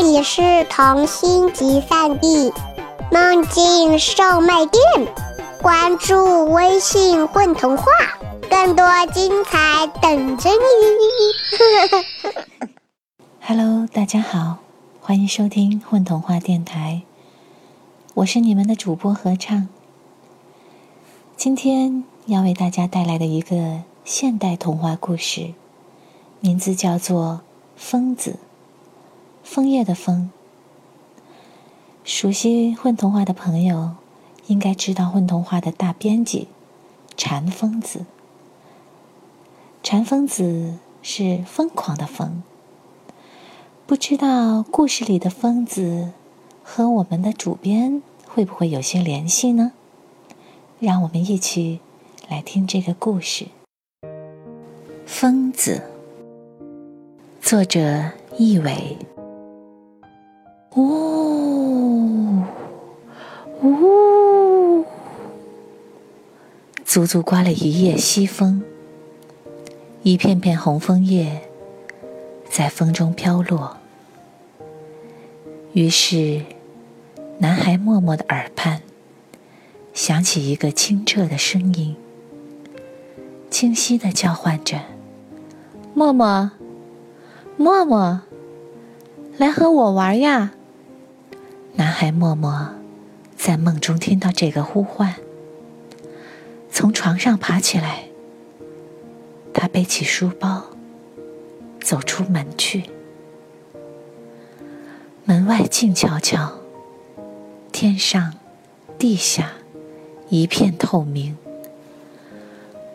[0.00, 2.52] 这里是童心集散地，
[3.10, 4.80] 梦境售卖店。
[5.60, 7.84] 关注微信“混童话”，
[8.48, 10.56] 更多精彩等着你。
[13.40, 14.58] Hello，大家好，
[15.00, 17.02] 欢迎收听混童话电台，
[18.14, 19.66] 我是你们的主播合唱。
[21.36, 25.54] 今天要为大家带来的一个现代童话故事，
[26.38, 27.40] 名字叫做
[27.82, 28.30] 《疯子》。
[29.50, 30.28] 枫叶的枫，
[32.04, 33.92] 熟悉混童话的朋友
[34.46, 36.48] 应该知道混童话的大编辑
[37.16, 38.04] 禅疯子。
[39.82, 42.42] 禅疯子是疯狂的疯。
[43.86, 46.12] 不知道故事里的疯子
[46.62, 49.72] 和我们的主编会不会有些联系呢？
[50.78, 51.80] 让我们一起
[52.28, 53.46] 来听这个故事。
[55.06, 55.82] 疯子，
[57.40, 58.98] 作者易伟。
[60.76, 62.42] 呜
[63.62, 64.84] 呜，
[66.84, 68.62] 足足刮了一夜西风，
[70.02, 71.40] 一片片红枫叶
[72.50, 73.78] 在风中飘落。
[75.72, 76.42] 于是，
[77.38, 78.82] 男孩默默的耳畔
[79.94, 81.96] 响起一个清澈的声音，
[83.50, 84.78] 清晰的叫唤着
[85.94, 86.50] ：“默默，
[87.56, 88.20] 默默，
[89.38, 90.52] 来和我玩呀！”
[92.00, 92.68] 还默默
[93.36, 95.16] 在梦中听到这个呼唤，
[96.70, 98.04] 从床上爬起来。
[99.52, 100.62] 他背起书包，
[101.80, 102.84] 走出门去。
[105.24, 106.52] 门外静悄悄，
[107.72, 108.34] 天上、
[108.96, 109.54] 地下
[110.28, 111.36] 一片透明。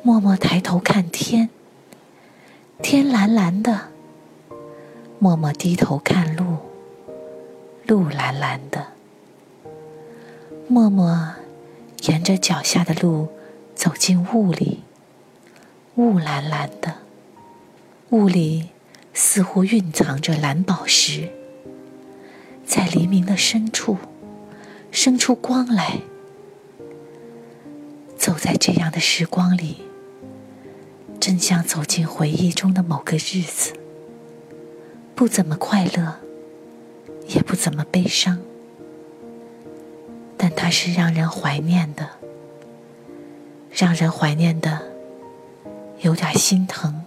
[0.01, 1.49] 默默抬头看天，
[2.81, 3.89] 天蓝蓝的。
[5.19, 6.55] 默默低头看路。
[7.85, 8.92] 路蓝蓝的，
[10.67, 11.33] 默默
[12.03, 13.27] 沿着脚下的路
[13.75, 14.83] 走进雾里。
[15.95, 16.95] 雾蓝蓝的，
[18.09, 18.69] 雾里
[19.13, 21.29] 似乎蕴藏着蓝宝石，
[22.65, 23.97] 在黎明的深处
[24.89, 25.99] 生出光来。
[28.17, 29.83] 走在这样的时光里，
[31.19, 33.73] 真像走进回忆中的某个日子，
[35.13, 36.19] 不怎么快乐。
[37.29, 38.37] 也不怎么悲伤，
[40.55, 42.07] 它是让人怀念的，
[43.71, 44.81] 让人怀念的
[45.99, 47.03] 有点心疼。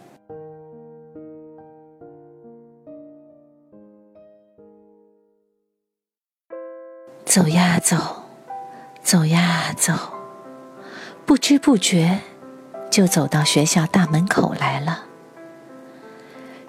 [7.24, 7.96] 走呀走，
[9.02, 9.92] 走呀走，
[11.24, 12.20] 不知不觉
[12.90, 15.04] 就走到学校大门口来了。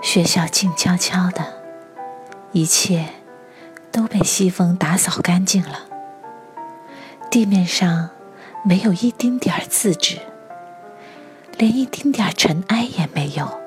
[0.01, 1.61] 学校静悄悄的，
[2.51, 3.09] 一切。
[3.89, 5.87] 都被西风打扫干净了，
[7.29, 8.09] 地面上
[8.63, 10.17] 没有一丁点儿字纸，
[11.57, 13.59] 连一丁点儿尘埃也没有。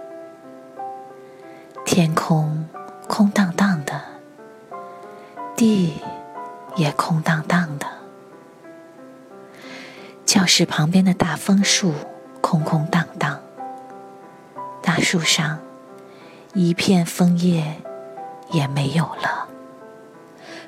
[1.84, 2.66] 天空
[3.06, 4.00] 空荡荡的，
[5.56, 5.94] 地
[6.74, 7.86] 也空荡荡的。
[10.24, 11.92] 教室旁边的大枫树
[12.40, 13.40] 空空荡荡，
[14.82, 15.60] 大树上
[16.54, 17.76] 一片枫叶
[18.50, 19.48] 也没有了。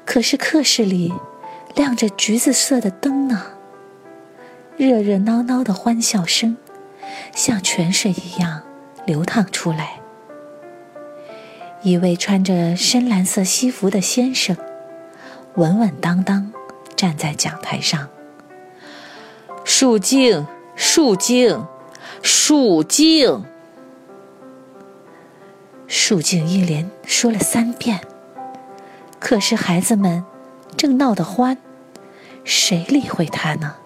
[0.04, 1.12] 可是课室里
[1.74, 3.42] 亮着橘子色的灯呢，
[4.76, 6.56] 热热闹闹的欢笑声
[7.34, 8.62] 像泉水一样
[9.06, 10.00] 流淌出来。
[11.82, 14.56] 一位穿着深蓝色西服的先生
[15.54, 16.52] 稳稳当当
[16.94, 18.08] 站在讲台上。
[19.64, 20.46] 肃静，
[20.76, 21.66] 肃静，
[22.22, 23.44] 肃静，
[25.88, 28.00] 肃静一连说了三遍。
[29.18, 30.24] 可是孩子们
[30.76, 31.56] 正闹得欢，
[32.44, 33.76] 谁理会他呢？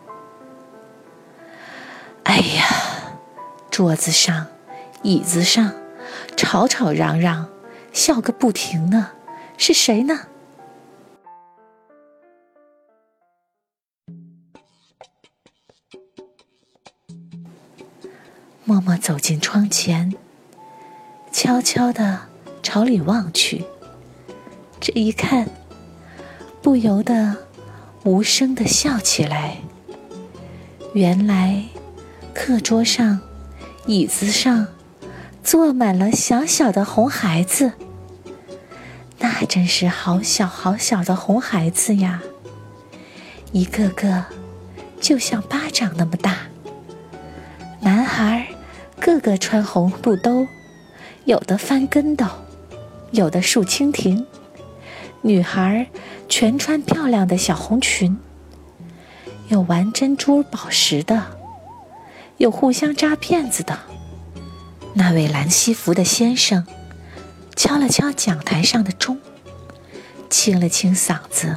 [2.25, 2.67] 哎呀，
[3.71, 4.47] 桌子上、
[5.03, 5.73] 椅子上
[6.37, 7.49] 吵吵嚷嚷，
[7.93, 9.13] 笑个不停呢。
[9.59, 10.21] 是谁呢？
[18.65, 20.13] 默默走进窗前，
[21.31, 22.27] 悄悄地
[22.63, 23.65] 朝里望去。
[24.81, 25.49] 这一看，
[26.67, 27.37] 不由得
[28.03, 29.59] 无声的笑起来。
[30.95, 31.63] 原来，
[32.35, 33.21] 课桌上、
[33.87, 34.67] 椅子上
[35.45, 37.75] 坐满了小小的红孩子。
[39.21, 42.21] 那真是好小好小的红孩子呀！
[43.53, 44.25] 一个个
[45.01, 46.49] 就像巴掌那么大。
[47.79, 48.49] 男孩
[48.99, 50.49] 个个穿红肚兜，
[51.27, 52.27] 有的翻跟斗，
[53.13, 54.27] 有的竖蜻蜓。
[55.23, 55.89] 女孩
[56.29, 58.19] 全穿漂亮的小红裙，
[59.49, 61.39] 有玩珍珠宝石的，
[62.37, 63.79] 有互相扎辫子的。
[64.95, 66.67] 那位蓝西服的先生
[67.55, 69.19] 敲了敲讲台上的钟，
[70.31, 71.57] 清了清嗓子：“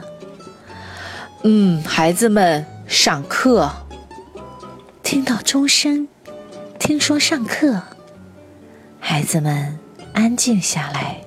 [1.44, 3.71] 嗯，孩子们，上课。”
[5.03, 6.07] 听到钟声，
[6.77, 7.81] 听说上课，
[9.00, 9.79] 孩子们
[10.13, 11.21] 安静下来，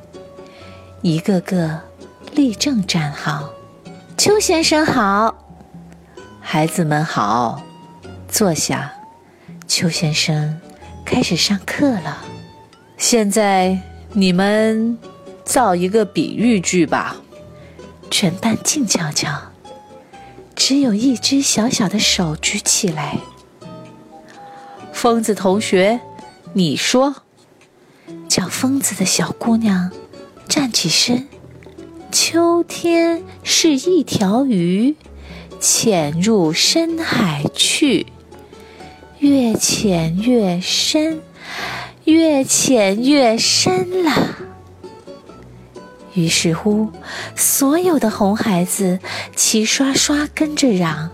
[1.01, 1.81] 一个个
[2.33, 3.51] 立正站好。
[4.17, 5.35] 邱先生好，
[6.41, 7.63] 孩子们好，
[8.29, 8.93] 坐下。
[9.69, 10.61] 邱先生
[11.05, 12.19] 开始上课了。
[12.97, 13.79] 现在
[14.13, 14.99] 你们
[15.45, 17.17] 造一个比喻句吧。
[18.11, 19.31] 全班静悄悄，
[20.55, 23.17] 只有一只小小的手举起来。
[24.93, 26.01] 疯子同学，
[26.53, 27.15] 你说，
[28.29, 29.91] 叫疯子的小姑娘
[30.47, 31.27] 站起身。
[32.13, 34.97] 秋天是一条鱼，
[35.59, 38.07] 潜入深海去，
[39.19, 41.23] 越潜越深，
[42.05, 44.37] 越潜越深了。
[46.13, 46.91] 于是乎，
[47.35, 48.99] 所有的红孩子
[49.35, 51.11] 齐刷刷跟着嚷。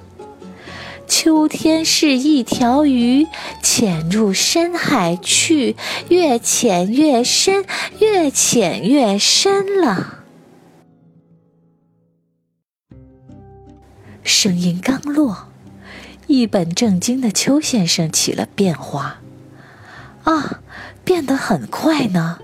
[1.06, 3.28] 秋天是一条鱼，
[3.62, 5.76] 潜入深海去，
[6.08, 7.64] 越潜越深，
[8.00, 10.17] 越潜越深了。
[14.28, 15.48] 声音刚落，
[16.26, 19.20] 一本正经的邱先生起了变化，
[20.24, 20.60] 啊，
[21.02, 22.38] 变得很快呢。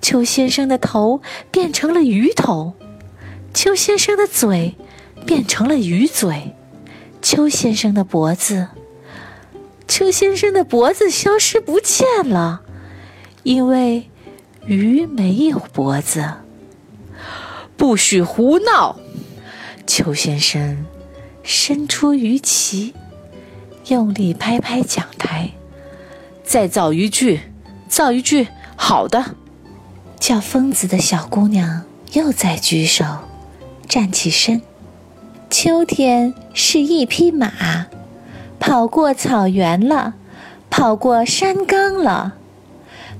[0.00, 1.20] 邱先生的头
[1.50, 2.74] 变成了鱼头，
[3.52, 4.76] 邱先生的嘴
[5.26, 6.54] 变成了鱼嘴。
[7.20, 8.68] 邱先生的脖子，
[9.88, 12.62] 邱先生的脖子消失不见了，
[13.42, 14.08] 因为
[14.66, 16.34] 鱼没有脖子。
[17.76, 19.00] 不许胡闹！
[19.86, 20.84] 邱先生
[21.50, 22.92] 伸出鱼鳍，
[23.86, 25.52] 用力拍拍讲台。
[26.44, 27.40] 再造一句，
[27.88, 29.34] 造一句好的。
[30.20, 33.06] 叫疯子的小姑娘又在举手，
[33.88, 34.60] 站起身。
[35.48, 37.86] 秋天是一匹马，
[38.60, 40.16] 跑过草原了，
[40.68, 42.34] 跑过山岗了，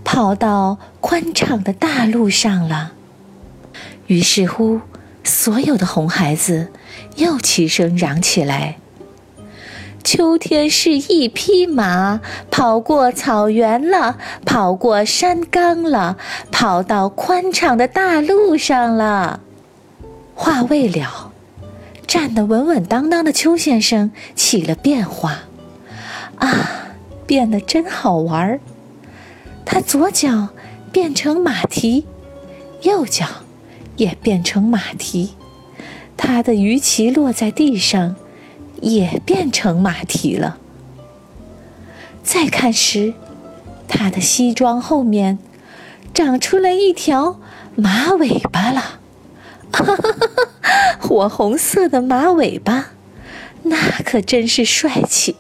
[0.05, 2.93] 跑到宽敞的大路上了。
[4.07, 4.83] 于是乎，
[5.25, 6.69] 所有的红孩子
[7.17, 8.79] 又齐声嚷起来
[10.05, 12.21] ：“秋天是一匹马，
[12.51, 16.17] 跑过草原了，跑过山岗了，
[16.51, 19.41] 跑到宽敞的大路上了。”
[20.35, 21.33] 话未了。
[22.07, 25.41] 站得稳稳当当的邱先生起了变化，
[26.37, 26.95] 啊，
[27.27, 28.61] 变得真好玩儿！
[29.67, 30.49] 他左脚
[30.91, 32.07] 变成马蹄，
[32.81, 33.27] 右脚
[33.99, 35.35] 也变成马蹄，
[36.17, 38.17] 他的鱼鳍落在地上，
[38.81, 40.57] 也变成马蹄了。
[42.23, 43.13] 再看时，
[43.87, 45.39] 他的西装后面
[46.15, 47.39] 长出了一条
[47.75, 49.01] 马尾巴了。
[49.71, 52.93] 哈哈哈哈火红色的马尾巴，
[53.65, 55.37] 那可真是帅气。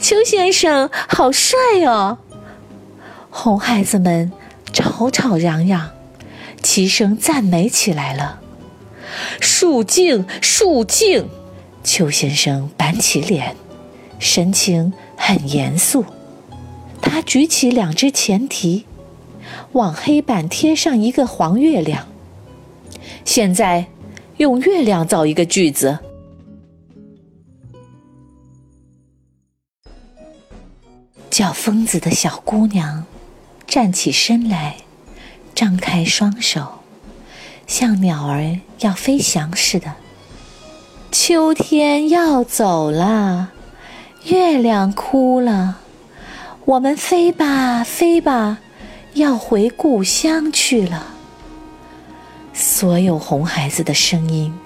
[0.00, 2.18] 邱先生好帅哦！
[3.30, 4.32] 红孩子们
[4.72, 5.90] 吵吵嚷嚷，
[6.62, 8.40] 齐声赞美起来了。
[9.40, 11.28] 肃静，肃静！
[11.82, 13.56] 邱先生板起脸，
[14.18, 16.04] 神情很严肃。
[17.00, 18.84] 他举起两只前蹄，
[19.72, 22.06] 往黑板贴上一个黄月亮。
[23.24, 23.86] 现在，
[24.36, 25.98] 用月亮造一个句子。
[31.30, 33.06] 叫疯子的小姑娘
[33.66, 34.76] 站起身来，
[35.60, 36.80] 张开双手，
[37.66, 39.92] 像鸟儿要飞翔似的。
[41.12, 43.50] 秋天要走了，
[44.24, 45.76] 月亮哭了，
[46.64, 48.56] 我们飞吧，飞吧，
[49.12, 51.08] 要回故乡去了。
[52.54, 54.58] 所有红孩子的声音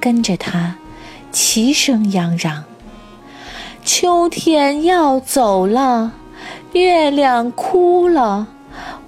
[0.00, 0.76] 跟着他
[1.30, 2.64] 齐声嚷嚷
[3.84, 6.12] ：“秋天要走了，
[6.72, 8.46] 月亮哭了，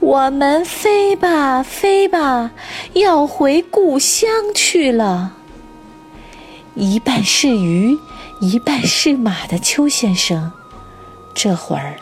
[0.00, 2.50] 我们飞吧飞吧，
[2.94, 5.34] 要回故乡去了。”
[6.74, 7.98] 一半是鱼，
[8.40, 10.50] 一半是马的邱先生，
[11.34, 11.96] 这会儿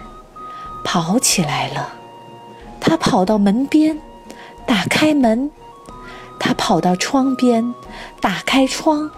[0.84, 1.92] 跑起来了。
[2.80, 3.98] 他跑到门边，
[4.66, 5.50] 打开门。
[6.38, 7.74] 他跑到窗边，
[8.20, 9.10] 打开窗，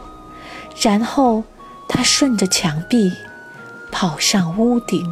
[0.81, 1.45] 然后
[1.87, 3.13] 他顺着墙壁
[3.93, 5.05] 跑上屋顶，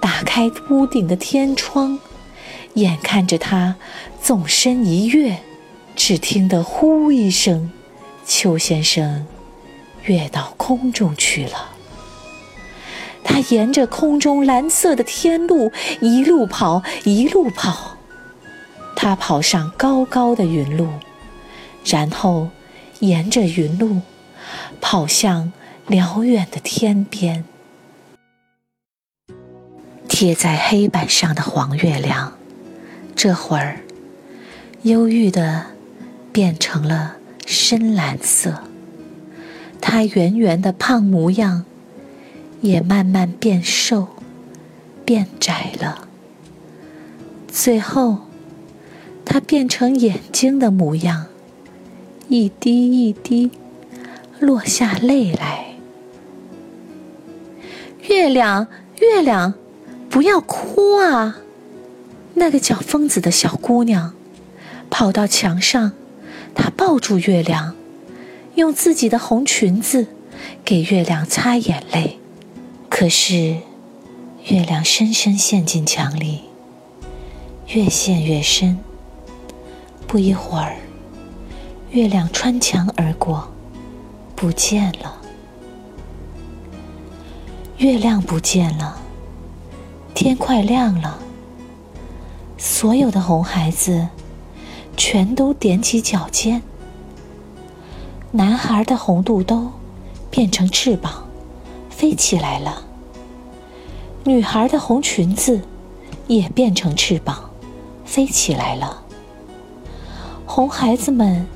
[0.00, 1.98] 打开屋顶的天窗，
[2.74, 3.76] 眼看着他
[4.22, 5.38] 纵身一跃，
[5.96, 7.70] 只听得“呼”一声，
[8.24, 9.26] 邱先生
[10.04, 11.70] 跃到空中去了。
[13.22, 17.96] 他沿着空中蓝色的天路一路跑，一路跑。
[18.96, 20.88] 他跑上高高的云路，
[21.84, 22.48] 然后
[22.98, 24.00] 沿着云路
[24.80, 25.52] 跑向
[25.86, 27.44] 辽远的天边。
[30.08, 32.36] 贴在黑板上的黄月亮，
[33.22, 33.80] 这会儿
[34.84, 35.66] 忧郁的
[36.32, 38.62] 变成了深蓝色。
[39.78, 41.66] 它圆圆的胖模样。
[42.62, 44.08] 也慢慢变瘦，
[45.04, 46.08] 变窄了。
[47.48, 48.18] 最后，
[49.24, 51.26] 它变成眼睛的模样，
[52.28, 53.50] 一滴一滴
[54.38, 55.74] 落下泪来。
[58.08, 58.66] 月亮，
[58.98, 59.52] 月亮，
[60.10, 61.38] 不要哭啊！
[62.34, 64.14] 那个叫疯子的小姑娘
[64.88, 65.92] 跑到墙上，
[66.54, 67.74] 她抱住月亮，
[68.54, 70.06] 用自己的红裙子
[70.64, 72.18] 给月亮擦眼泪。
[72.88, 73.58] 可是，
[74.46, 76.42] 月亮深深陷进墙里，
[77.68, 78.78] 越陷越深。
[80.06, 80.76] 不一会儿，
[81.90, 83.52] 月亮穿墙而过，
[84.34, 85.20] 不见了。
[87.78, 89.00] 月亮不见了，
[90.14, 91.18] 天快亮了。
[92.60, 94.06] 所有的红孩子
[94.96, 96.62] 全都踮起脚尖。
[98.30, 99.72] 男孩的红肚兜
[100.30, 101.24] 变成翅膀。
[101.88, 102.82] 飞起来了。
[104.24, 105.60] 女孩的红裙子
[106.26, 107.50] 也变成翅膀，
[108.06, 109.02] 飞起来了。
[110.46, 111.46] 红孩子们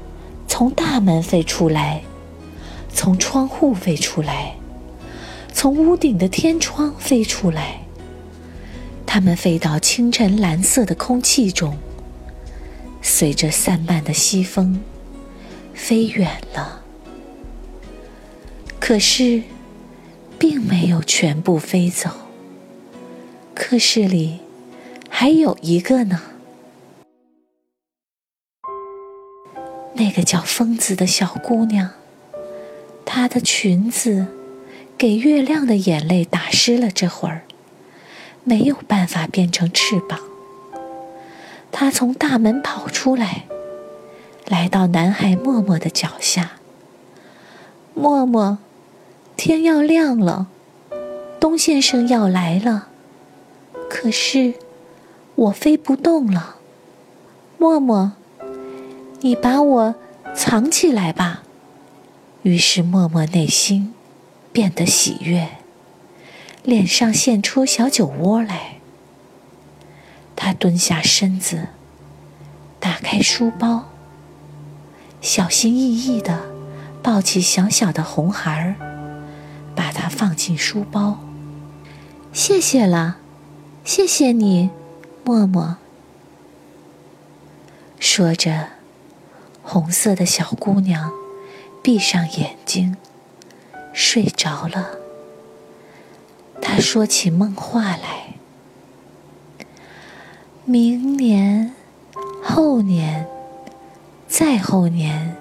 [0.46, 2.02] 从大门飞出来，
[2.92, 4.54] 从窗户飞出来，
[5.50, 7.83] 从屋顶的天窗飞出来。
[9.14, 11.78] 它们飞到清晨蓝色的空气中，
[13.00, 14.82] 随着散漫的西风
[15.72, 16.82] 飞远了。
[18.80, 19.44] 可是。
[20.36, 22.10] 并没有全部飞走，
[23.54, 24.40] 课室里
[25.08, 26.20] 还有一个呢。
[29.94, 31.92] 那个叫疯子的小姑娘，
[33.06, 34.26] 她的裙子
[34.98, 37.44] 给月亮的眼泪打湿了，这会儿
[38.44, 40.20] 没有办法变成翅膀。
[41.72, 43.46] 他从大门跑出来，
[44.46, 46.52] 来到男孩默默的脚下。
[47.94, 48.58] 默默。
[49.36, 50.46] 天要亮了，
[51.40, 52.86] 东先生要来了。
[53.90, 54.54] 可是
[55.34, 56.54] 我飞不动了。
[57.58, 58.12] 默默，
[59.22, 59.94] 你把我
[60.36, 61.42] 藏起来吧。
[62.42, 63.92] 于是默默内心
[64.52, 65.48] 变得喜悦，
[66.64, 68.78] 脸上现出小酒窝来。
[70.34, 71.68] 他蹲下身子，
[72.80, 73.84] 打开书包，
[75.20, 76.40] 小心翼翼地
[77.02, 78.74] 抱起小小的红孩儿。
[79.76, 81.18] 把它放进书包。
[82.32, 83.16] 谢谢了，
[83.84, 84.70] 谢谢你，
[85.24, 85.76] 默默。
[87.98, 88.68] 说着，
[89.62, 91.10] 红色的小姑娘
[91.82, 92.96] 闭上眼睛，
[93.92, 95.03] 睡着了。
[96.74, 98.34] 她说起梦话来：
[100.64, 101.72] 明年、
[102.42, 103.28] 后年、
[104.26, 105.36] 再后年、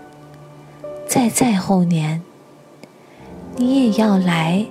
[1.07, 2.21] 再再后年。
[3.55, 4.67] 你也要来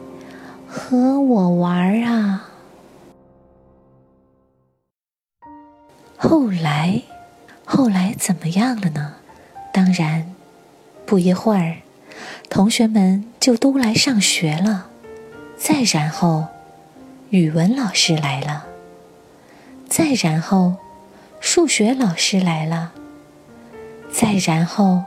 [0.68, 2.48] 和我玩啊！
[6.16, 7.02] 后来，
[7.64, 9.14] 后来怎么样了呢？
[9.72, 10.32] 当然，
[11.04, 11.78] 不一会儿，
[12.48, 14.90] 同学们就都来上学了。
[15.64, 16.48] 再然后，
[17.30, 18.64] 语文老师来了。
[19.88, 20.74] 再然后，
[21.38, 22.90] 数学老师来了。
[24.10, 25.04] 再然后，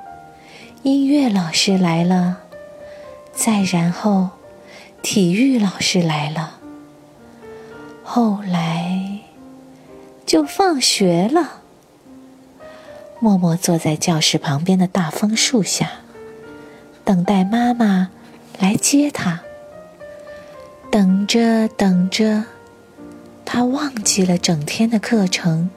[0.82, 2.38] 音乐老师来了。
[3.34, 4.30] 再然后，
[5.02, 6.54] 体育老师来了。
[8.02, 9.20] 后来，
[10.26, 11.64] 就放学了。
[13.20, 15.92] 默默坐在教室旁边的大枫树下，
[17.04, 18.10] 等待妈妈
[18.58, 19.42] 来接他。
[20.96, 22.46] 等着等着，
[23.44, 25.70] 他忘记了整天的课程，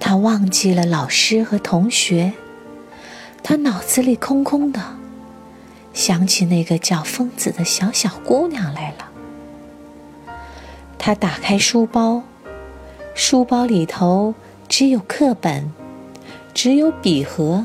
[0.00, 2.32] 他忘记了老师和同学，
[3.44, 4.82] 他脑子里空空的。
[5.92, 9.08] 想起那个叫疯子的小小姑娘来了。
[10.98, 12.24] 他打开书包，
[13.14, 14.34] 书包里头
[14.68, 15.70] 只有课本，
[16.52, 17.64] 只有笔盒，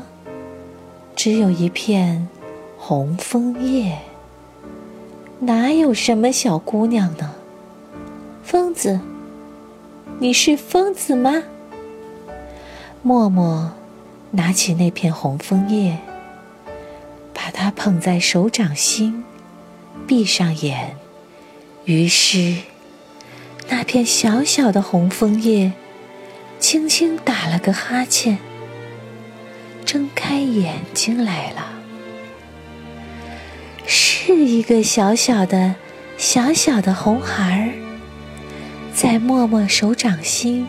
[1.16, 2.28] 只有一片
[2.78, 3.98] 红枫叶。
[5.40, 7.34] 哪有什么小姑娘呢？
[8.42, 9.00] 疯子，
[10.18, 11.42] 你是疯子吗？
[13.02, 13.72] 默默
[14.30, 15.98] 拿起那片红枫叶，
[17.34, 19.24] 把它捧在手掌心，
[20.06, 20.96] 闭上眼。
[21.84, 22.56] 于是，
[23.68, 25.72] 那片小小的红枫叶
[26.58, 28.38] 轻轻打了个哈欠，
[29.84, 31.75] 睁开眼睛来了。
[34.36, 35.76] 是一个小小的、
[36.18, 37.72] 小小的红孩儿，
[38.92, 40.68] 在默默手掌心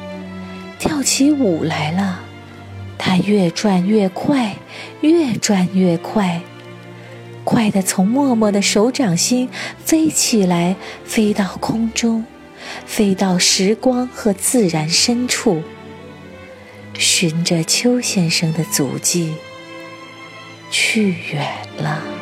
[0.79, 2.21] 跳起舞来了。
[2.97, 4.55] 它越转越快，
[5.01, 6.39] 越转越快。
[7.43, 9.50] 快的从默默的手掌心
[9.83, 12.24] 飞起来，飞到空中，
[12.86, 15.62] 飞到时光和自然深处，
[16.97, 19.36] 循着邱先生的足迹
[20.71, 21.45] 去远
[21.77, 22.16] 了。